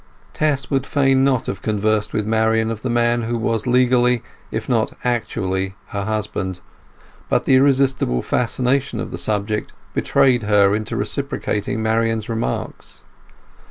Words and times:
Tess 0.33 0.71
would 0.71 0.87
fain 0.87 1.23
not 1.23 1.45
have 1.45 1.61
conversed 1.61 2.11
with 2.11 2.25
Marian 2.25 2.71
of 2.71 2.81
the 2.81 2.89
man 2.89 3.21
who 3.21 3.37
was 3.37 3.67
legally, 3.67 4.23
if 4.49 4.67
not 4.67 4.93
actually, 5.03 5.75
her 5.89 6.05
husband; 6.05 6.59
but 7.29 7.43
the 7.43 7.53
irresistible 7.57 8.23
fascination 8.23 8.99
of 8.99 9.11
the 9.11 9.19
subject 9.19 9.73
betrayed 9.93 10.41
her 10.41 10.73
into 10.75 10.97
reciprocating 10.97 11.83
Marian's 11.83 12.29
remarks. 12.29 13.03